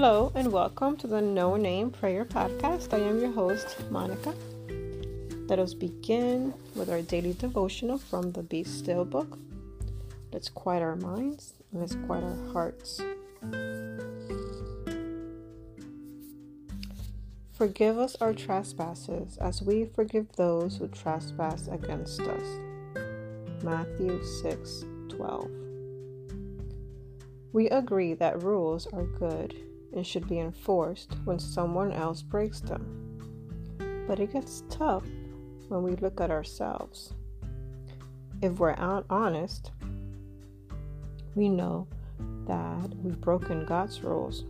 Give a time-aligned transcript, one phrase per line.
[0.00, 2.94] Hello, and welcome to the No Name Prayer Podcast.
[2.94, 4.32] I am your host, Monica.
[5.48, 9.40] Let us begin with our daily devotional from the Be Still book.
[10.32, 13.00] Let's quiet our minds and let's quiet our hearts.
[17.54, 22.46] Forgive us our trespasses as we forgive those who trespass against us.
[23.64, 25.50] Matthew 6 12.
[27.52, 29.56] We agree that rules are good
[29.94, 34.04] and should be enforced when someone else breaks them.
[34.06, 35.04] But it gets tough
[35.68, 37.12] when we look at ourselves.
[38.40, 39.72] If we're honest,
[41.34, 41.86] we know
[42.46, 44.44] that we've broken God's rules.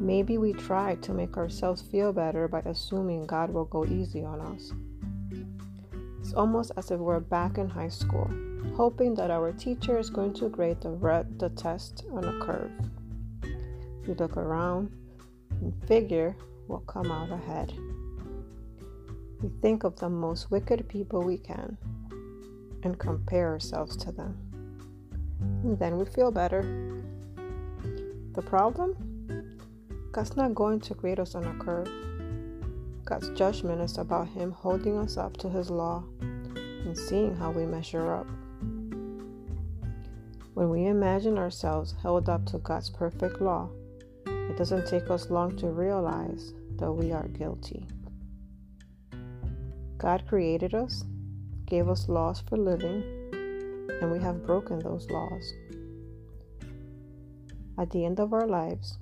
[0.00, 4.40] Maybe we try to make ourselves feel better by assuming God will go easy on
[4.40, 4.72] us.
[6.20, 8.30] It's almost as if we're back in high school,
[8.76, 12.70] hoping that our teacher is going to grade the, the test on a curve.
[14.08, 14.90] We look around
[15.60, 16.34] and figure
[16.66, 17.74] we'll come out ahead.
[19.42, 21.76] We think of the most wicked people we can
[22.84, 24.34] and compare ourselves to them.
[25.62, 26.62] And then we feel better.
[28.32, 28.96] The problem?
[30.10, 31.90] God's not going to grade us on a curve.
[33.04, 37.66] God's judgment is about Him holding us up to His law and seeing how we
[37.66, 38.26] measure up.
[40.54, 43.68] When we imagine ourselves held up to God's perfect law,
[44.48, 47.86] it doesn't take us long to realize that we are guilty.
[49.98, 51.04] God created us,
[51.66, 53.02] gave us laws for living,
[54.00, 55.52] and we have broken those laws.
[57.78, 58.98] At the end of our lives,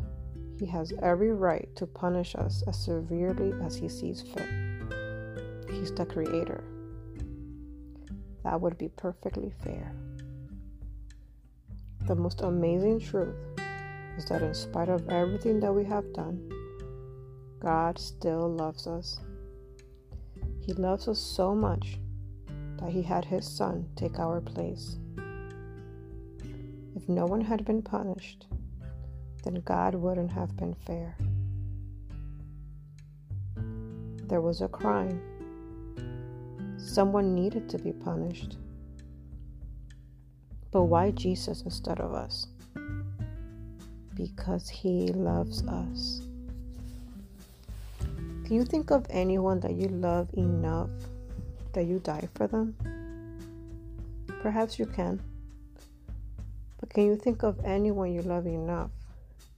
[0.59, 4.49] he has every right to punish us as severely as he sees fit.
[5.71, 6.65] He's the creator.
[8.43, 9.93] That would be perfectly fair.
[12.07, 13.37] The most amazing truth
[14.17, 16.51] is that in spite of everything that we have done,
[17.61, 19.21] God still loves us.
[20.61, 21.99] He loves us so much
[22.81, 24.99] that He had His Son take our place.
[26.95, 28.47] If no one had been punished,
[29.45, 31.17] then God wouldn't have been fair.
[34.29, 35.21] There was a crime.
[36.79, 38.57] Someone needed to be punished.
[40.73, 42.49] But why Jesus instead of us?
[44.17, 46.23] Because he loves us.
[48.47, 50.91] Can you think of anyone that you love enough
[51.75, 52.75] that you die for them?
[54.41, 55.21] Perhaps you can.
[56.81, 58.91] But can you think of anyone you love enough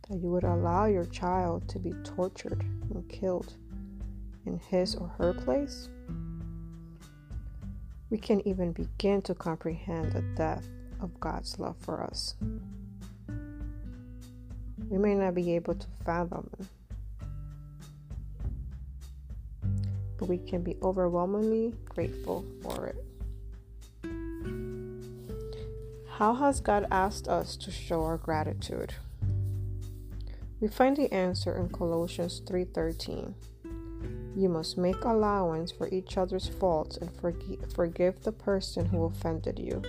[0.08, 3.52] that you would allow your child to be tortured and killed
[4.46, 5.88] in his or her place?
[8.10, 10.68] We can't even begin to comprehend the depth
[11.00, 12.34] of God's love for us.
[14.90, 16.50] We may not be able to fathom
[20.18, 23.04] but we can be overwhelmingly grateful for it.
[26.10, 28.94] How has God asked us to show our gratitude?
[30.60, 33.34] We find the answer in Colossians 3:13.
[34.34, 39.58] You must make allowance for each other's faults and forgive, forgive the person who offended
[39.58, 39.82] you.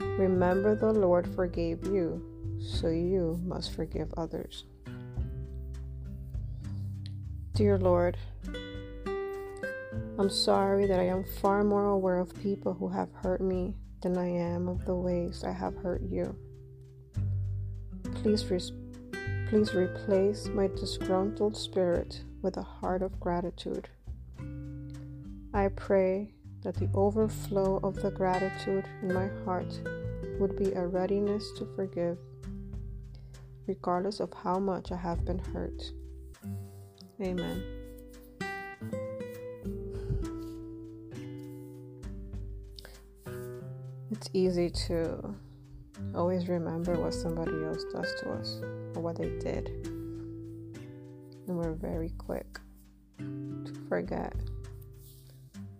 [0.00, 2.22] Remember the Lord forgave you,
[2.58, 4.64] so you must forgive others.
[7.54, 8.16] Dear Lord,
[10.18, 14.16] I'm sorry that I am far more aware of people who have hurt me than
[14.16, 16.36] I am of the ways I have hurt you.
[18.14, 18.42] Please
[19.52, 23.86] Please replace my disgruntled spirit with a heart of gratitude.
[25.52, 26.32] I pray
[26.62, 29.78] that the overflow of the gratitude in my heart
[30.38, 32.16] would be a readiness to forgive,
[33.66, 35.82] regardless of how much I have been hurt.
[37.20, 37.62] Amen.
[44.10, 45.34] It's easy to
[46.14, 48.60] Always remember what somebody else does to us
[48.94, 49.68] or what they did.
[51.48, 52.58] And we're very quick
[53.18, 54.34] to forget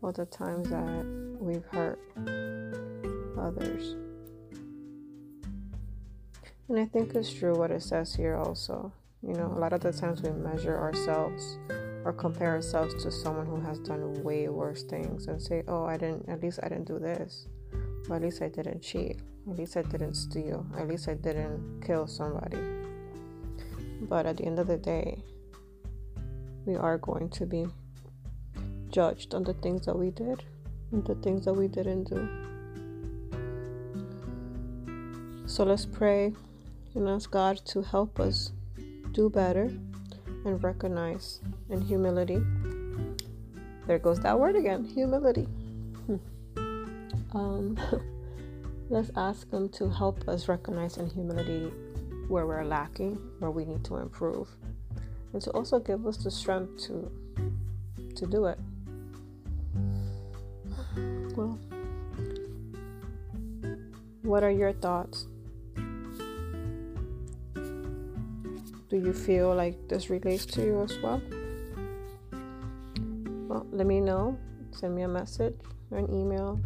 [0.03, 1.05] all the times that
[1.39, 2.01] we've hurt
[3.39, 3.97] others.
[6.69, 8.93] And I think it's true what it says here also.
[9.23, 11.59] You know, a lot of the times we measure ourselves
[12.05, 15.97] or compare ourselves to someone who has done way worse things and say, oh, I
[15.97, 17.47] didn't, at least I didn't do this.
[18.09, 19.21] Or at least I didn't cheat
[19.51, 20.67] at least I didn't steal.
[20.79, 22.59] At least I didn't kill somebody.
[24.03, 25.23] But at the end of the day,
[26.65, 27.67] we are going to be
[28.91, 30.45] judged on the things that we did
[30.93, 32.29] and the things that we didn't do.
[35.47, 36.33] So let's pray
[36.95, 38.53] and ask God to help us
[39.13, 39.71] do better,
[40.45, 41.41] and recognize
[41.71, 42.43] in humility.
[43.87, 45.47] There goes that word again humility.
[47.35, 47.79] um,
[48.91, 51.71] let's ask Him to help us recognize in humility
[52.29, 54.49] where we're lacking, where we need to improve,
[55.33, 57.11] and to also give us the strength to
[58.17, 58.59] to do it.
[61.37, 61.59] Well,
[64.23, 65.27] what are your thoughts?
[68.93, 71.23] Do you feel like this relates to you as well?
[73.49, 74.37] Well, let me know.
[74.71, 75.55] Send me a message
[75.91, 76.61] or an email,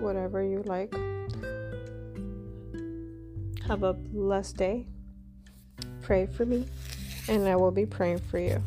[0.00, 0.92] whatever you like.
[3.66, 4.86] Have a blessed day.
[6.02, 6.66] Pray for me,
[7.26, 8.62] and I will be praying for you.